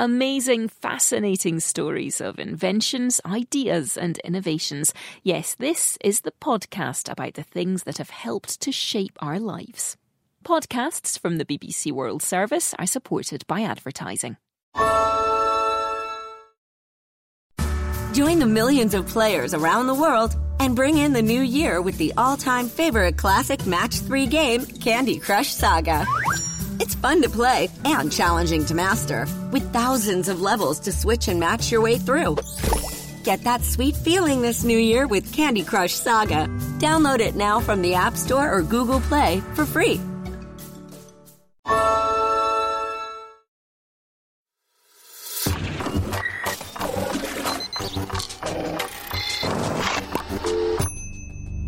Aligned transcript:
Amazing, 0.00 0.70
fascinating 0.70 1.60
stories 1.60 2.20
of 2.20 2.40
inventions, 2.40 3.20
ideas, 3.24 3.96
and 3.96 4.18
innovations. 4.24 4.92
Yes, 5.22 5.54
this 5.54 5.96
is 6.02 6.22
the 6.22 6.32
podcast 6.40 7.08
about 7.08 7.34
the 7.34 7.44
things 7.44 7.84
that 7.84 7.98
have 7.98 8.10
helped 8.10 8.60
to 8.62 8.72
shape 8.72 9.16
our 9.20 9.38
lives. 9.38 9.96
Podcasts 10.44 11.16
from 11.16 11.38
the 11.38 11.44
BBC 11.44 11.92
World 11.92 12.24
Service 12.24 12.74
are 12.76 12.86
supported 12.86 13.46
by 13.46 13.60
advertising. 13.62 14.36
Join 18.12 18.40
the 18.40 18.46
millions 18.46 18.94
of 18.94 19.06
players 19.06 19.54
around 19.54 19.86
the 19.86 19.94
world 19.94 20.34
and 20.58 20.74
bring 20.74 20.98
in 20.98 21.12
the 21.12 21.22
new 21.22 21.40
year 21.40 21.80
with 21.80 21.98
the 21.98 22.12
all 22.16 22.36
time 22.36 22.68
favorite 22.68 23.16
classic 23.16 23.64
match 23.64 23.94
three 24.00 24.26
game, 24.26 24.66
Candy 24.66 25.20
Crush 25.20 25.54
Saga. 25.54 26.04
It's 26.84 26.94
fun 26.94 27.22
to 27.22 27.30
play 27.30 27.70
and 27.86 28.12
challenging 28.12 28.66
to 28.66 28.74
master, 28.74 29.26
with 29.50 29.72
thousands 29.72 30.28
of 30.28 30.42
levels 30.42 30.78
to 30.80 30.92
switch 30.92 31.28
and 31.28 31.40
match 31.40 31.72
your 31.72 31.80
way 31.80 31.96
through. 31.96 32.36
Get 33.24 33.42
that 33.44 33.64
sweet 33.64 33.96
feeling 33.96 34.42
this 34.42 34.64
new 34.64 34.76
year 34.76 35.06
with 35.06 35.32
Candy 35.32 35.64
Crush 35.64 35.94
Saga. 35.94 36.46
Download 36.80 37.20
it 37.20 37.36
now 37.36 37.58
from 37.58 37.80
the 37.80 37.94
App 37.94 38.18
Store 38.18 38.52
or 38.52 38.60
Google 38.60 39.00
Play 39.00 39.40
for 39.54 39.64
free. 39.64 39.98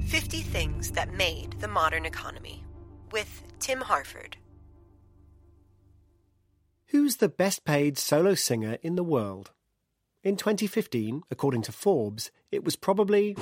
Fifty 0.09 0.43
Things 0.43 0.91
That 0.91 1.15
Made 1.15 1.59
the 1.61 1.69
Modern 1.69 2.05
Economy 2.05 2.63
with 3.13 3.43
Tim 3.61 3.81
Harford. 3.81 4.37
Who's 6.91 7.17
the 7.17 7.29
best 7.29 7.65
paid 7.65 7.99
solo 7.99 8.35
singer 8.35 8.79
in 8.81 8.95
the 8.95 9.03
world? 9.03 9.51
In 10.23 10.37
2015, 10.37 11.23
according 11.33 11.63
to 11.63 11.73
Forbes, 11.73 12.31
it 12.53 12.65
was 12.65 12.77
probably. 12.77 13.35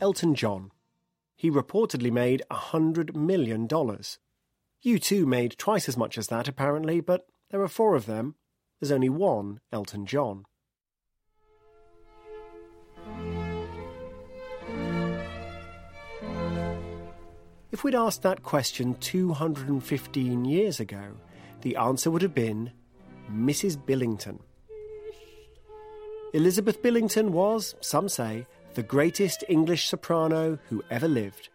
Elton 0.00 0.34
John. 0.34 0.72
He 1.36 1.48
reportedly 1.48 2.10
made 2.10 2.42
$100 2.50 3.14
million. 3.14 3.68
U2 3.68 5.24
made 5.24 5.56
twice 5.56 5.88
as 5.88 5.96
much 5.96 6.18
as 6.18 6.26
that, 6.26 6.48
apparently, 6.48 7.00
but 7.00 7.28
there 7.50 7.62
are 7.62 7.68
four 7.68 7.94
of 7.94 8.06
them. 8.06 8.34
There's 8.80 8.90
only 8.90 9.10
one 9.10 9.60
Elton 9.70 10.06
John. 10.06 10.44
If 17.72 17.84
we'd 17.84 17.94
asked 17.94 18.20
that 18.22 18.42
question 18.42 18.94
215 18.96 20.44
years 20.44 20.78
ago, 20.78 21.14
the 21.62 21.76
answer 21.76 22.10
would 22.10 22.20
have 22.20 22.34
been 22.34 22.70
Mrs. 23.32 23.82
Billington. 23.84 24.40
Elizabeth 26.34 26.82
Billington 26.82 27.32
was, 27.32 27.74
some 27.80 28.10
say, 28.10 28.46
the 28.74 28.82
greatest 28.82 29.42
English 29.48 29.88
soprano 29.88 30.58
who 30.68 30.84
ever 30.90 31.08
lived. 31.08 31.48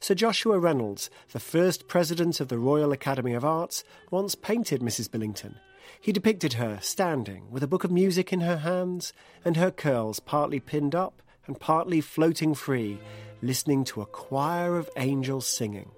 Sir 0.00 0.14
Joshua 0.14 0.58
Reynolds, 0.58 1.08
the 1.32 1.40
first 1.40 1.88
president 1.88 2.40
of 2.40 2.48
the 2.48 2.58
Royal 2.58 2.92
Academy 2.92 3.32
of 3.32 3.44
Arts, 3.44 3.84
once 4.10 4.34
painted 4.34 4.82
Mrs. 4.82 5.10
Billington. 5.10 5.56
He 5.98 6.12
depicted 6.12 6.54
her 6.54 6.78
standing 6.82 7.50
with 7.50 7.62
a 7.62 7.66
book 7.66 7.84
of 7.84 7.90
music 7.90 8.34
in 8.34 8.40
her 8.40 8.58
hands 8.58 9.14
and 9.46 9.56
her 9.56 9.70
curls 9.70 10.20
partly 10.20 10.60
pinned 10.60 10.94
up 10.94 11.22
and 11.48 11.58
partly 11.58 12.00
floating 12.00 12.54
free 12.54 13.00
listening 13.42 13.84
to 13.84 14.02
a 14.02 14.06
choir 14.06 14.76
of 14.76 14.90
angels 14.96 15.46
singing. 15.46 15.90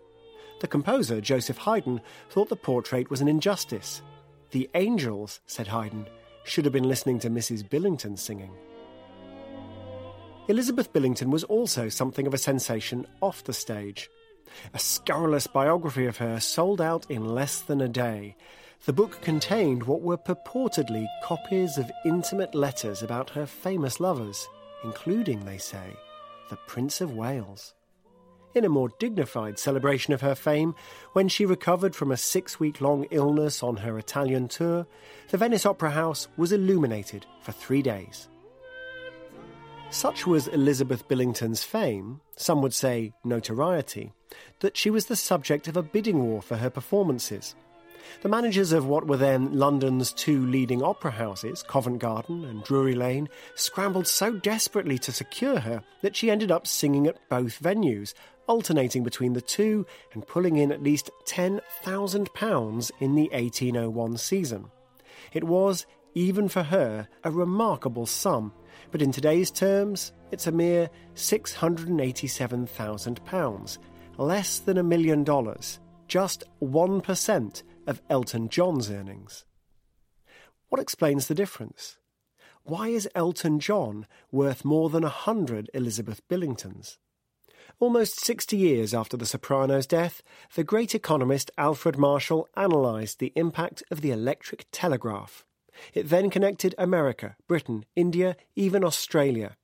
The 0.60 0.68
composer, 0.68 1.20
Joseph 1.20 1.58
Haydn, 1.58 2.00
thought 2.28 2.48
the 2.48 2.56
portrait 2.56 3.10
was 3.10 3.20
an 3.20 3.28
injustice. 3.28 4.02
The 4.50 4.68
angels, 4.74 5.40
said 5.46 5.68
Haydn, 5.68 6.06
should 6.44 6.64
have 6.64 6.72
been 6.72 6.88
listening 6.88 7.18
to 7.20 7.30
Mrs. 7.30 7.68
Billington 7.68 8.16
singing. 8.16 8.52
Elizabeth 10.48 10.92
Billington 10.92 11.30
was 11.30 11.44
also 11.44 11.88
something 11.88 12.26
of 12.26 12.34
a 12.34 12.38
sensation 12.38 13.06
off 13.20 13.44
the 13.44 13.52
stage. 13.52 14.10
A 14.74 14.78
scurrilous 14.78 15.46
biography 15.46 16.06
of 16.06 16.16
her 16.16 16.40
sold 16.40 16.80
out 16.80 17.08
in 17.08 17.24
less 17.24 17.60
than 17.60 17.80
a 17.80 17.88
day. 17.88 18.36
The 18.84 18.92
book 18.92 19.20
contained 19.22 19.84
what 19.84 20.02
were 20.02 20.16
purportedly 20.16 21.06
copies 21.22 21.78
of 21.78 21.90
intimate 22.04 22.54
letters 22.54 23.02
about 23.02 23.30
her 23.30 23.46
famous 23.46 24.00
lovers, 24.00 24.48
including, 24.84 25.44
they 25.44 25.58
say, 25.58 25.96
the 26.48 26.56
Prince 26.66 27.00
of 27.00 27.14
Wales. 27.14 27.74
In 28.54 28.64
a 28.64 28.68
more 28.68 28.88
dignified 28.98 29.58
celebration 29.58 30.12
of 30.12 30.20
her 30.22 30.34
fame, 30.34 30.74
when 31.12 31.28
she 31.28 31.46
recovered 31.46 31.94
from 31.94 32.10
a 32.10 32.16
six 32.16 32.58
week 32.58 32.80
long 32.80 33.06
illness 33.10 33.62
on 33.62 33.76
her 33.76 33.96
Italian 33.98 34.48
tour, 34.48 34.86
the 35.28 35.36
Venice 35.36 35.64
Opera 35.64 35.90
House 35.90 36.26
was 36.36 36.50
illuminated 36.50 37.26
for 37.40 37.52
three 37.52 37.82
days. 37.82 38.28
Such 39.90 40.26
was 40.26 40.48
Elizabeth 40.48 41.06
Billington's 41.06 41.62
fame, 41.62 42.20
some 42.36 42.62
would 42.62 42.74
say 42.74 43.12
notoriety, 43.24 44.12
that 44.60 44.76
she 44.76 44.90
was 44.90 45.06
the 45.06 45.16
subject 45.16 45.68
of 45.68 45.76
a 45.76 45.82
bidding 45.82 46.24
war 46.24 46.42
for 46.42 46.56
her 46.56 46.70
performances. 46.70 47.54
The 48.22 48.28
managers 48.28 48.72
of 48.72 48.86
what 48.86 49.06
were 49.06 49.16
then 49.16 49.58
London's 49.58 50.12
two 50.12 50.44
leading 50.46 50.82
opera 50.82 51.12
houses, 51.12 51.62
Covent 51.62 52.00
Garden 52.00 52.44
and 52.44 52.62
Drury 52.64 52.94
Lane, 52.94 53.28
scrambled 53.54 54.06
so 54.06 54.32
desperately 54.32 54.98
to 54.98 55.12
secure 55.12 55.60
her 55.60 55.82
that 56.02 56.14
she 56.14 56.30
ended 56.30 56.50
up 56.50 56.66
singing 56.66 57.06
at 57.06 57.16
both 57.28 57.62
venues, 57.62 58.12
alternating 58.46 59.04
between 59.04 59.32
the 59.32 59.40
two 59.40 59.86
and 60.12 60.26
pulling 60.26 60.56
in 60.56 60.72
at 60.72 60.82
least 60.82 61.10
£10,000 61.26 62.90
in 63.00 63.14
the 63.14 63.30
1801 63.32 64.16
season. 64.18 64.66
It 65.32 65.44
was, 65.44 65.86
even 66.14 66.48
for 66.48 66.64
her, 66.64 67.08
a 67.24 67.30
remarkable 67.30 68.04
sum, 68.06 68.52
but 68.90 69.02
in 69.02 69.12
today's 69.12 69.50
terms, 69.50 70.12
it's 70.30 70.46
a 70.46 70.52
mere 70.52 70.88
£687,000, 71.14 73.78
less 74.18 74.58
than 74.58 74.78
a 74.78 74.82
million 74.82 75.24
dollars, 75.24 75.80
just 76.08 76.44
1% 76.60 77.62
of 77.86 78.02
Elton 78.08 78.48
John's 78.48 78.90
earnings. 78.90 79.44
What 80.68 80.80
explains 80.80 81.26
the 81.26 81.34
difference? 81.34 81.98
Why 82.62 82.88
is 82.88 83.08
Elton 83.14 83.58
John 83.58 84.06
worth 84.30 84.64
more 84.64 84.90
than 84.90 85.04
a 85.04 85.08
hundred 85.08 85.70
Elizabeth 85.74 86.26
Billingtons? 86.28 86.98
Almost 87.78 88.24
60 88.24 88.56
years 88.56 88.92
after 88.92 89.16
the 89.16 89.26
soprano's 89.26 89.86
death, 89.86 90.22
the 90.54 90.64
great 90.64 90.94
economist 90.94 91.50
Alfred 91.56 91.96
Marshall 91.96 92.48
analysed 92.56 93.18
the 93.18 93.32
impact 93.34 93.82
of 93.90 94.00
the 94.00 94.10
electric 94.10 94.66
telegraph. 94.70 95.44
It 95.94 96.08
then 96.08 96.30
connected 96.30 96.74
America, 96.76 97.36
Britain, 97.48 97.86
India, 97.96 98.36
even 98.54 98.84
Australia. 98.84 99.56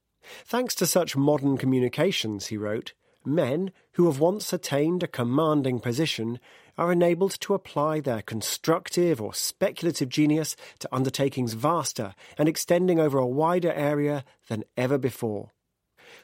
Thanks 0.44 0.75
to 0.76 0.87
such 0.87 1.16
modern 1.16 1.59
communications, 1.59 2.47
he 2.47 2.56
wrote, 2.56 2.94
men 3.25 3.72
who 3.93 4.06
have 4.06 4.21
once 4.21 4.53
attained 4.53 5.03
a 5.03 5.09
commanding 5.09 5.81
position 5.81 6.38
are 6.78 6.92
enabled 6.92 7.41
to 7.41 7.54
apply 7.54 8.00
their 8.00 8.22
constructive 8.22 9.20
or 9.20 9.34
speculative 9.34 10.09
genius 10.09 10.56
to 10.78 10.88
undertakings 10.94 11.54
vaster 11.54 12.14
and 12.38 12.48
extending 12.48 13.00
over 13.00 13.19
a 13.19 13.26
wider 13.26 13.72
area 13.72 14.25
than 14.48 14.64
ever 14.76 14.98
before. 14.98 15.53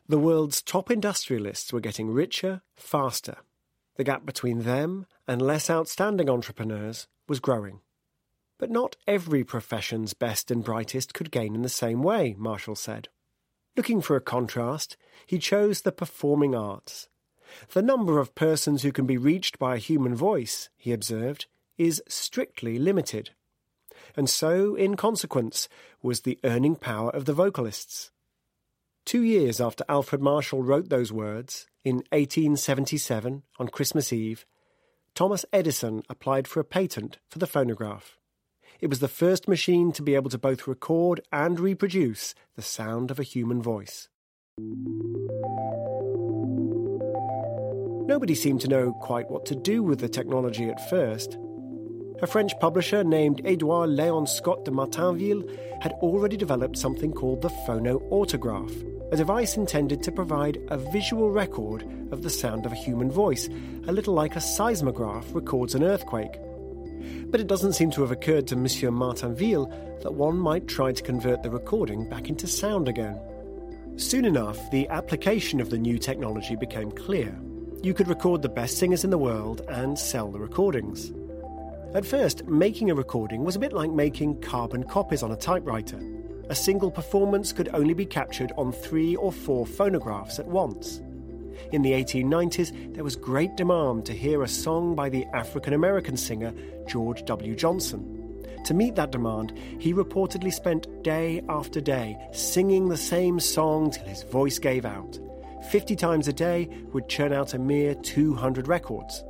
The 0.08 0.18
world's 0.18 0.62
top 0.62 0.90
industrialists 0.90 1.72
were 1.72 1.80
getting 1.80 2.10
richer 2.10 2.62
faster. 2.74 3.38
The 3.96 4.04
gap 4.04 4.24
between 4.24 4.62
them 4.62 5.06
and 5.26 5.40
less 5.40 5.68
outstanding 5.70 6.28
entrepreneurs 6.28 7.06
was 7.28 7.40
growing. 7.40 7.80
But 8.58 8.70
not 8.70 8.96
every 9.06 9.44
profession's 9.44 10.14
best 10.14 10.50
and 10.50 10.64
brightest 10.64 11.14
could 11.14 11.30
gain 11.30 11.54
in 11.54 11.62
the 11.62 11.68
same 11.68 12.02
way, 12.02 12.34
Marshall 12.38 12.76
said. 12.76 13.08
Looking 13.76 14.00
for 14.00 14.16
a 14.16 14.20
contrast, 14.20 14.96
he 15.26 15.38
chose 15.38 15.80
the 15.80 15.92
performing 15.92 16.54
arts. 16.54 17.08
The 17.72 17.82
number 17.82 18.18
of 18.18 18.34
persons 18.34 18.82
who 18.82 18.92
can 18.92 19.06
be 19.06 19.16
reached 19.16 19.58
by 19.58 19.74
a 19.74 19.78
human 19.78 20.14
voice, 20.14 20.68
he 20.76 20.92
observed, 20.92 21.46
is 21.78 22.02
strictly 22.08 22.78
limited. 22.78 23.30
And 24.16 24.28
so, 24.28 24.74
in 24.74 24.96
consequence, 24.96 25.68
was 26.02 26.20
the 26.20 26.38
earning 26.44 26.76
power 26.76 27.10
of 27.10 27.24
the 27.24 27.32
vocalists. 27.32 28.10
Two 29.04 29.22
years 29.22 29.60
after 29.60 29.84
Alfred 29.88 30.20
Marshall 30.20 30.62
wrote 30.62 30.88
those 30.88 31.12
words, 31.12 31.66
in 31.84 31.96
1877, 32.10 33.42
on 33.58 33.68
Christmas 33.68 34.12
Eve, 34.12 34.46
Thomas 35.14 35.44
Edison 35.52 36.02
applied 36.08 36.46
for 36.46 36.60
a 36.60 36.64
patent 36.64 37.18
for 37.28 37.38
the 37.38 37.46
phonograph. 37.46 38.18
It 38.80 38.88
was 38.88 39.00
the 39.00 39.08
first 39.08 39.46
machine 39.46 39.92
to 39.92 40.02
be 40.02 40.14
able 40.14 40.30
to 40.30 40.38
both 40.38 40.66
record 40.66 41.20
and 41.30 41.60
reproduce 41.60 42.34
the 42.56 42.62
sound 42.62 43.10
of 43.10 43.18
a 43.18 43.24
human 43.24 43.62
voice. 43.62 44.08
Nobody 48.12 48.34
seemed 48.34 48.60
to 48.60 48.68
know 48.68 48.92
quite 48.92 49.30
what 49.30 49.46
to 49.46 49.54
do 49.54 49.82
with 49.82 49.98
the 49.98 50.06
technology 50.06 50.68
at 50.68 50.90
first. 50.90 51.38
A 52.20 52.26
French 52.26 52.52
publisher 52.60 53.02
named 53.02 53.40
Edouard 53.46 53.88
Léon 53.88 54.28
Scott 54.28 54.66
de 54.66 54.70
Martinville 54.70 55.48
had 55.80 55.92
already 55.92 56.36
developed 56.36 56.76
something 56.76 57.10
called 57.10 57.40
the 57.40 57.48
phonoautograph, 57.66 59.12
a 59.12 59.16
device 59.16 59.56
intended 59.56 60.02
to 60.02 60.12
provide 60.12 60.58
a 60.68 60.76
visual 60.76 61.30
record 61.30 61.88
of 62.12 62.22
the 62.22 62.28
sound 62.28 62.66
of 62.66 62.72
a 62.72 62.76
human 62.76 63.10
voice, 63.10 63.48
a 63.86 63.92
little 63.92 64.12
like 64.12 64.36
a 64.36 64.42
seismograph 64.42 65.34
records 65.34 65.74
an 65.74 65.82
earthquake. 65.82 66.38
But 67.30 67.40
it 67.40 67.46
doesn't 67.46 67.72
seem 67.72 67.90
to 67.92 68.02
have 68.02 68.12
occurred 68.12 68.46
to 68.48 68.56
Monsieur 68.56 68.90
Martinville 68.90 69.72
that 70.02 70.12
one 70.12 70.36
might 70.36 70.68
try 70.68 70.92
to 70.92 71.02
convert 71.02 71.42
the 71.42 71.50
recording 71.50 72.10
back 72.10 72.28
into 72.28 72.46
sound 72.46 72.88
again. 72.88 73.18
Soon 73.96 74.26
enough, 74.26 74.70
the 74.70 74.86
application 74.90 75.62
of 75.62 75.70
the 75.70 75.78
new 75.78 75.96
technology 75.96 76.56
became 76.56 76.92
clear. 76.92 77.34
You 77.82 77.94
could 77.94 78.06
record 78.06 78.42
the 78.42 78.48
best 78.48 78.78
singers 78.78 79.02
in 79.02 79.10
the 79.10 79.18
world 79.18 79.62
and 79.68 79.98
sell 79.98 80.30
the 80.30 80.38
recordings. 80.38 81.12
At 81.94 82.06
first, 82.06 82.46
making 82.46 82.92
a 82.92 82.94
recording 82.94 83.42
was 83.42 83.56
a 83.56 83.58
bit 83.58 83.72
like 83.72 83.90
making 83.90 84.40
carbon 84.40 84.84
copies 84.84 85.24
on 85.24 85.32
a 85.32 85.36
typewriter. 85.36 86.00
A 86.48 86.54
single 86.54 86.92
performance 86.92 87.52
could 87.52 87.70
only 87.74 87.92
be 87.92 88.06
captured 88.06 88.52
on 88.56 88.70
three 88.70 89.16
or 89.16 89.32
four 89.32 89.66
phonographs 89.66 90.38
at 90.38 90.46
once. 90.46 91.00
In 91.72 91.82
the 91.82 91.90
1890s, 91.90 92.94
there 92.94 93.02
was 93.02 93.16
great 93.16 93.56
demand 93.56 94.06
to 94.06 94.12
hear 94.12 94.44
a 94.44 94.48
song 94.48 94.94
by 94.94 95.08
the 95.08 95.26
African 95.34 95.72
American 95.72 96.16
singer 96.16 96.54
George 96.86 97.24
W. 97.24 97.56
Johnson. 97.56 98.46
To 98.64 98.74
meet 98.74 98.94
that 98.94 99.10
demand, 99.10 99.58
he 99.80 99.92
reportedly 99.92 100.52
spent 100.52 101.02
day 101.02 101.42
after 101.48 101.80
day 101.80 102.16
singing 102.32 102.88
the 102.88 102.96
same 102.96 103.40
song 103.40 103.90
till 103.90 104.06
his 104.06 104.22
voice 104.22 104.60
gave 104.60 104.84
out. 104.84 105.18
50 105.70 105.96
times 105.96 106.28
a 106.28 106.32
day 106.32 106.68
would 106.92 107.08
churn 107.08 107.32
out 107.32 107.54
a 107.54 107.58
mere 107.58 107.94
200 107.94 108.68
records. 108.68 109.24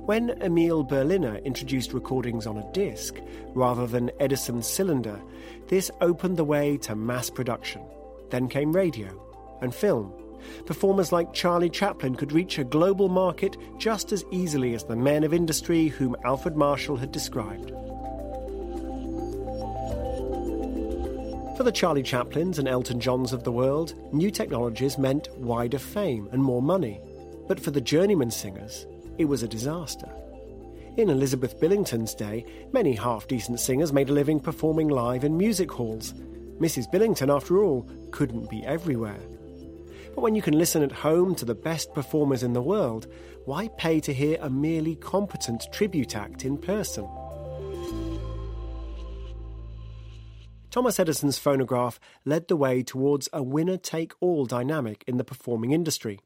When 0.00 0.30
Emil 0.42 0.82
Berliner 0.82 1.36
introduced 1.38 1.92
recordings 1.92 2.46
on 2.46 2.56
a 2.56 2.72
disc 2.72 3.16
rather 3.54 3.86
than 3.86 4.10
Edison's 4.18 4.66
cylinder, 4.66 5.20
this 5.68 5.90
opened 6.00 6.36
the 6.36 6.44
way 6.44 6.76
to 6.78 6.96
mass 6.96 7.30
production. 7.30 7.82
Then 8.30 8.48
came 8.48 8.72
radio 8.72 9.08
and 9.60 9.74
film. 9.74 10.12
Performers 10.66 11.12
like 11.12 11.32
Charlie 11.32 11.70
Chaplin 11.70 12.14
could 12.14 12.32
reach 12.32 12.58
a 12.58 12.64
global 12.64 13.08
market 13.08 13.56
just 13.78 14.10
as 14.12 14.24
easily 14.30 14.74
as 14.74 14.84
the 14.84 14.96
men 14.96 15.22
of 15.22 15.34
industry 15.34 15.88
whom 15.88 16.16
Alfred 16.24 16.56
Marshall 16.56 16.96
had 16.96 17.12
described. 17.12 17.72
For 21.60 21.64
the 21.64 21.72
Charlie 21.72 22.02
Chaplins 22.02 22.58
and 22.58 22.66
Elton 22.66 22.98
Johns 23.00 23.34
of 23.34 23.44
the 23.44 23.52
world, 23.52 23.92
new 24.14 24.30
technologies 24.30 24.96
meant 24.96 25.28
wider 25.36 25.78
fame 25.78 26.26
and 26.32 26.42
more 26.42 26.62
money. 26.62 27.02
But 27.48 27.60
for 27.60 27.70
the 27.70 27.82
journeyman 27.82 28.30
singers, 28.30 28.86
it 29.18 29.26
was 29.26 29.42
a 29.42 29.46
disaster. 29.46 30.10
In 30.96 31.10
Elizabeth 31.10 31.60
Billington's 31.60 32.14
day, 32.14 32.46
many 32.72 32.94
half 32.94 33.28
decent 33.28 33.60
singers 33.60 33.92
made 33.92 34.08
a 34.08 34.14
living 34.14 34.40
performing 34.40 34.88
live 34.88 35.22
in 35.22 35.36
music 35.36 35.70
halls. 35.70 36.14
Mrs. 36.58 36.90
Billington, 36.90 37.28
after 37.28 37.62
all, 37.62 37.86
couldn't 38.10 38.48
be 38.48 38.64
everywhere. 38.64 39.20
But 40.14 40.22
when 40.22 40.34
you 40.34 40.40
can 40.40 40.56
listen 40.56 40.82
at 40.82 40.90
home 40.90 41.34
to 41.34 41.44
the 41.44 41.54
best 41.54 41.92
performers 41.92 42.42
in 42.42 42.54
the 42.54 42.62
world, 42.62 43.06
why 43.44 43.68
pay 43.76 44.00
to 44.00 44.14
hear 44.14 44.38
a 44.40 44.48
merely 44.48 44.96
competent 44.96 45.66
tribute 45.74 46.16
act 46.16 46.46
in 46.46 46.56
person? 46.56 47.06
Thomas 50.70 51.00
Edison's 51.00 51.38
phonograph 51.38 51.98
led 52.24 52.46
the 52.46 52.56
way 52.56 52.82
towards 52.82 53.28
a 53.32 53.42
winner 53.42 53.76
take 53.76 54.12
all 54.20 54.46
dynamic 54.46 55.02
in 55.06 55.16
the 55.16 55.24
performing 55.24 55.72
industry. 55.72 56.20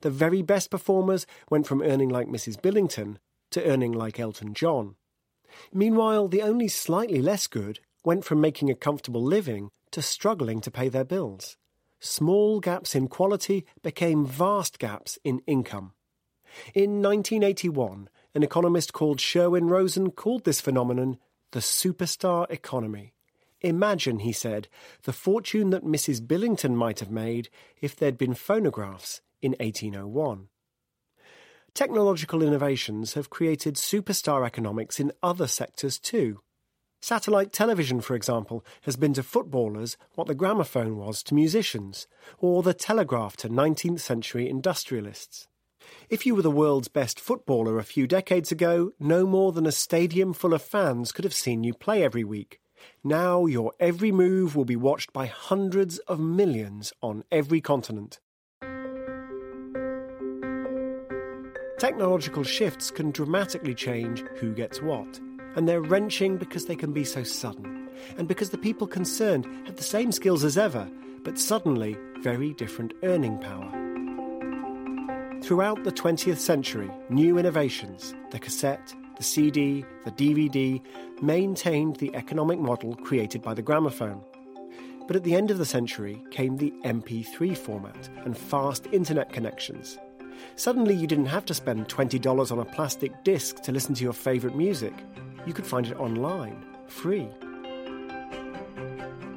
The 0.00 0.10
very 0.10 0.40
best 0.40 0.70
performers 0.70 1.26
went 1.50 1.66
from 1.66 1.82
earning 1.82 2.08
like 2.08 2.26
Mrs. 2.26 2.60
Billington 2.60 3.18
to 3.50 3.64
earning 3.64 3.92
like 3.92 4.18
Elton 4.18 4.54
John. 4.54 4.96
Meanwhile, 5.72 6.28
the 6.28 6.42
only 6.42 6.68
slightly 6.68 7.20
less 7.20 7.46
good 7.46 7.80
went 8.02 8.24
from 8.24 8.40
making 8.40 8.70
a 8.70 8.74
comfortable 8.74 9.22
living 9.22 9.70
to 9.90 10.00
struggling 10.00 10.60
to 10.62 10.70
pay 10.70 10.88
their 10.88 11.04
bills. 11.04 11.58
Small 11.98 12.60
gaps 12.60 12.94
in 12.94 13.08
quality 13.08 13.66
became 13.82 14.24
vast 14.24 14.78
gaps 14.78 15.18
in 15.24 15.42
income. 15.46 15.92
In 16.74 17.02
1981, 17.02 18.08
an 18.34 18.42
economist 18.42 18.94
called 18.94 19.20
Sherwin 19.20 19.66
Rosen 19.68 20.10
called 20.10 20.44
this 20.44 20.60
phenomenon 20.60 21.18
the 21.52 21.60
superstar 21.60 22.50
economy. 22.50 23.12
Imagine, 23.62 24.20
he 24.20 24.32
said, 24.32 24.68
the 25.02 25.12
fortune 25.12 25.70
that 25.70 25.84
Mrs. 25.84 26.26
Billington 26.26 26.76
might 26.76 27.00
have 27.00 27.10
made 27.10 27.50
if 27.80 27.94
there'd 27.94 28.18
been 28.18 28.34
phonographs 28.34 29.20
in 29.42 29.52
1801. 29.60 30.48
Technological 31.74 32.42
innovations 32.42 33.14
have 33.14 33.30
created 33.30 33.76
superstar 33.76 34.44
economics 34.44 34.98
in 34.98 35.12
other 35.22 35.46
sectors 35.46 35.98
too. 35.98 36.40
Satellite 37.02 37.52
television, 37.52 38.00
for 38.00 38.14
example, 38.14 38.64
has 38.82 38.96
been 38.96 39.14
to 39.14 39.22
footballers 39.22 39.96
what 40.14 40.26
the 40.26 40.34
gramophone 40.34 40.96
was 40.96 41.22
to 41.24 41.34
musicians, 41.34 42.06
or 42.38 42.62
the 42.62 42.74
telegraph 42.74 43.36
to 43.38 43.48
19th 43.48 44.00
century 44.00 44.48
industrialists. 44.48 45.48
If 46.10 46.26
you 46.26 46.34
were 46.34 46.42
the 46.42 46.50
world's 46.50 46.88
best 46.88 47.18
footballer 47.18 47.78
a 47.78 47.84
few 47.84 48.06
decades 48.06 48.52
ago, 48.52 48.92
no 48.98 49.26
more 49.26 49.52
than 49.52 49.64
a 49.64 49.72
stadium 49.72 50.34
full 50.34 50.52
of 50.52 50.62
fans 50.62 51.12
could 51.12 51.24
have 51.24 51.34
seen 51.34 51.64
you 51.64 51.72
play 51.72 52.02
every 52.02 52.24
week. 52.24 52.60
Now 53.02 53.46
your 53.46 53.72
every 53.80 54.12
move 54.12 54.54
will 54.54 54.64
be 54.64 54.76
watched 54.76 55.12
by 55.12 55.26
hundreds 55.26 55.98
of 56.00 56.20
millions 56.20 56.92
on 57.02 57.24
every 57.30 57.60
continent. 57.60 58.20
Technological 61.78 62.44
shifts 62.44 62.90
can 62.90 63.10
dramatically 63.10 63.74
change 63.74 64.20
who 64.36 64.52
gets 64.52 64.82
what, 64.82 65.18
and 65.56 65.66
they're 65.66 65.80
wrenching 65.80 66.36
because 66.36 66.66
they 66.66 66.76
can 66.76 66.92
be 66.92 67.04
so 67.04 67.22
sudden, 67.22 67.88
and 68.18 68.28
because 68.28 68.50
the 68.50 68.58
people 68.58 68.86
concerned 68.86 69.46
have 69.66 69.76
the 69.76 69.82
same 69.82 70.12
skills 70.12 70.44
as 70.44 70.58
ever, 70.58 70.86
but 71.24 71.38
suddenly 71.38 71.96
very 72.20 72.52
different 72.52 72.92
earning 73.02 73.38
power. 73.38 73.70
Throughout 75.42 75.82
the 75.84 75.92
20th 75.92 76.36
century, 76.36 76.90
new 77.08 77.38
innovations, 77.38 78.14
the 78.30 78.38
cassette, 78.38 78.94
the 79.20 79.24
CD, 79.24 79.84
the 80.06 80.12
DVD, 80.12 80.80
maintained 81.20 81.96
the 81.96 82.14
economic 82.14 82.58
model 82.58 82.96
created 82.96 83.42
by 83.42 83.52
the 83.52 83.60
gramophone. 83.60 84.24
But 85.06 85.14
at 85.14 85.24
the 85.24 85.34
end 85.34 85.50
of 85.50 85.58
the 85.58 85.66
century 85.66 86.24
came 86.30 86.56
the 86.56 86.72
MP3 86.86 87.54
format 87.54 88.08
and 88.24 88.34
fast 88.34 88.86
internet 88.92 89.30
connections. 89.30 89.98
Suddenly, 90.56 90.94
you 90.94 91.06
didn't 91.06 91.26
have 91.26 91.44
to 91.44 91.52
spend 91.52 91.86
$20 91.88 92.50
on 92.50 92.60
a 92.60 92.64
plastic 92.64 93.12
disc 93.22 93.60
to 93.60 93.72
listen 93.72 93.94
to 93.96 94.04
your 94.04 94.14
favourite 94.14 94.56
music. 94.56 94.94
You 95.44 95.52
could 95.52 95.66
find 95.66 95.86
it 95.86 96.00
online, 96.00 96.64
free. 96.86 97.28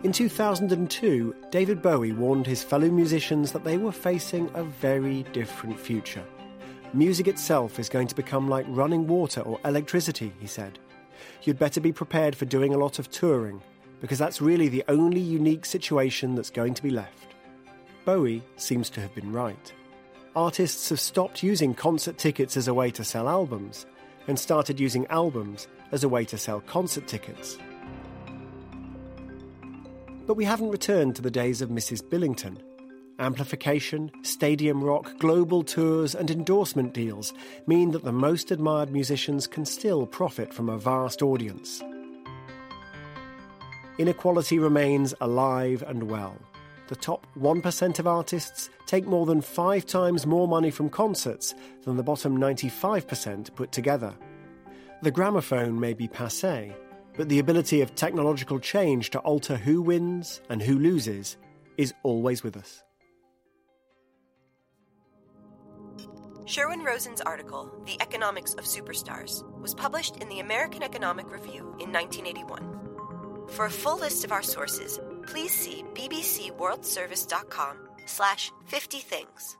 In 0.03 0.13
2002, 0.13 1.35
David 1.51 1.81
Bowie 1.81 2.13
warned 2.13 2.47
his 2.47 2.63
fellow 2.63 2.89
musicians 2.89 3.51
that 3.51 3.65
they 3.65 3.77
were 3.77 3.91
facing 3.91 4.50
a 4.53 4.63
very 4.63 5.24
different 5.33 5.77
future. 5.77 6.24
Music 6.95 7.28
itself 7.28 7.80
is 7.80 7.90
going 7.90 8.06
to 8.07 8.13
become 8.13 8.48
like 8.48 8.68
running 8.69 9.07
water 9.07 9.42
or 9.42 9.60
electricity, 9.66 10.31
he 10.40 10.45
said. 10.45 10.78
You'd 11.42 11.57
better 11.57 11.81
be 11.81 11.92
prepared 11.92 12.35
for 12.35 12.45
doing 12.45 12.71
a 12.71 12.78
lot 12.78 13.00
of 13.00 13.09
touring, 13.09 13.64
because 14.00 14.19
that's 14.19 14.42
really 14.42 14.68
the 14.68 14.83
only 14.88 15.19
unique 15.19 15.66
situation 15.66 16.35
that's 16.35 16.52
going 16.52 16.76
to 16.76 16.83
be 16.83 16.92
left. 16.92 17.33
Bowie 18.06 18.44
seems 18.57 18.92
to 18.92 19.02
have 19.02 19.16
been 19.16 19.31
right. 19.31 19.73
Artists 20.35 20.90
have 20.90 21.00
stopped 21.00 21.42
using 21.42 21.73
concert 21.73 22.19
tickets 22.19 22.56
as 22.57 22.68
a 22.68 22.76
way 22.76 22.92
to 22.92 23.04
sell 23.04 23.28
albums, 23.28 23.88
and 24.28 24.38
started 24.38 24.80
using 24.80 25.07
albums 25.07 25.68
as 25.92 26.04
a 26.04 26.09
way 26.09 26.23
to 26.26 26.38
sell 26.38 26.62
concert 26.62 27.07
tickets. 27.07 27.57
But 30.28 30.35
we 30.35 30.45
haven't 30.45 30.69
returned 30.69 31.16
to 31.16 31.23
the 31.23 31.31
days 31.31 31.62
of 31.64 31.69
Mrs. 31.69 32.07
Billington 32.07 32.62
Amplification, 33.20 34.12
stadium 34.24 34.84
rock, 34.84 35.20
global 35.20 35.62
tours, 35.64 36.16
and 36.16 36.32
endorsement 36.32 36.94
deals 36.94 37.32
mean 37.68 37.92
that 37.92 38.04
the 38.04 38.12
most 38.12 38.50
admired 38.50 38.92
musicians 38.92 39.46
can 39.46 39.66
still 39.66 40.08
profit 40.08 40.52
from 40.52 40.68
a 40.68 40.80
vast 40.80 41.22
audience. 41.22 41.84
Inequality 44.00 44.58
remains 44.58 45.14
alive 45.22 45.84
and 45.86 46.10
well. 46.10 46.36
The 46.88 46.96
top 46.96 47.28
1% 47.40 48.00
of 48.00 48.08
artists 48.08 48.72
take 48.88 49.06
more 49.06 49.28
than 49.28 49.42
five 49.42 49.86
times 49.86 50.26
more 50.26 50.48
money 50.48 50.72
from 50.72 50.90
concerts 50.90 51.54
than 51.84 51.98
the 51.98 52.04
bottom 52.04 52.38
95% 52.38 53.54
put 53.56 53.72
together. 53.72 54.16
The 55.04 55.12
gramophone 55.12 55.80
may 55.80 55.94
be 55.94 56.08
passe, 56.08 56.76
but 57.16 57.30
the 57.30 57.40
ability 57.40 57.82
of 57.82 57.94
technological 57.94 58.60
change 58.60 59.12
to 59.12 59.20
alter 59.20 59.56
who 59.56 59.84
wins 59.84 60.42
and 60.50 60.62
who 60.62 60.80
loses 60.80 61.38
is 61.78 61.94
always 62.02 62.44
with 62.44 62.58
us. 62.58 62.84
Sherwin 66.45 66.83
Rosen's 66.83 67.21
article, 67.21 67.71
The 67.85 68.02
Economics 68.02 68.54
of 68.56 68.66
Superstars, 68.66 69.44
was 69.62 69.73
published 69.73 70.18
in 70.18 70.28
the 70.28 70.42
American 70.42 70.83
Economic 70.83 71.31
Review 71.31 71.62
in 71.80 71.92
1981. 71.92 73.47
For 73.47 73.66
a 73.66 73.71
full 73.71 73.97
list 73.97 74.26
of 74.26 74.33
our 74.33 74.44
sources, 74.44 75.00
please 75.26 75.52
see 75.52 75.85
bbcworldservice.com 75.94 77.78
slash 78.06 78.52
50 78.66 79.00
things. 79.00 79.57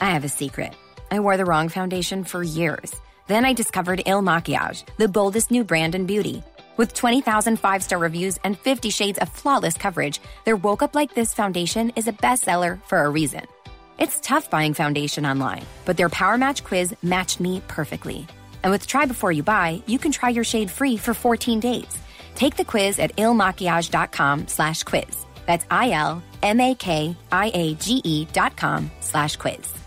I 0.00 0.10
have 0.10 0.24
a 0.24 0.28
secret. 0.28 0.74
I 1.10 1.18
wore 1.20 1.36
the 1.36 1.44
wrong 1.44 1.68
foundation 1.68 2.22
for 2.22 2.42
years. 2.44 2.94
Then 3.26 3.44
I 3.44 3.52
discovered 3.52 4.02
Il 4.06 4.22
Makiage, 4.22 4.84
the 4.96 5.08
boldest 5.08 5.50
new 5.50 5.64
brand 5.64 5.94
in 5.94 6.06
beauty. 6.06 6.44
With 6.76 6.92
20,000 6.94 7.58
five 7.58 7.82
star 7.84 7.98
reviews 7.98 8.38
and 8.44 8.58
50 8.58 8.90
shades 8.90 9.18
of 9.18 9.28
flawless 9.28 9.76
coverage, 9.76 10.20
their 10.44 10.56
Woke 10.56 10.82
Up 10.82 10.94
Like 10.94 11.14
This 11.14 11.32
foundation 11.32 11.90
is 11.96 12.08
a 12.08 12.12
bestseller 12.12 12.84
for 12.86 13.04
a 13.04 13.08
reason. 13.10 13.42
It's 13.98 14.20
tough 14.20 14.50
buying 14.50 14.74
foundation 14.74 15.24
online, 15.24 15.64
but 15.84 15.96
their 15.96 16.08
Power 16.08 16.36
Match 16.36 16.64
quiz 16.64 16.94
matched 17.02 17.38
me 17.38 17.62
perfectly. 17.68 18.26
And 18.62 18.72
with 18.72 18.86
Try 18.86 19.06
Before 19.06 19.30
You 19.30 19.42
Buy, 19.44 19.82
you 19.86 19.98
can 19.98 20.10
try 20.10 20.30
your 20.30 20.42
shade 20.44 20.70
free 20.70 20.96
for 20.96 21.14
14 21.14 21.60
days. 21.60 21.98
Take 22.34 22.56
the 22.56 22.64
quiz 22.64 22.98
at 22.98 23.14
ilmakiage.com 23.16 24.48
slash 24.48 24.82
quiz. 24.82 25.26
That's 25.46 25.66
I-L-M-A-K-I-A-G-E 25.70 26.24
dot 28.32 28.56
com 28.56 28.90
slash 29.00 29.36
quiz. 29.36 29.83